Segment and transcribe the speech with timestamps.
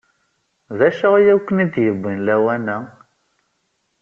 [0.77, 2.77] D acu ay ken-id-yewwen lawan-a?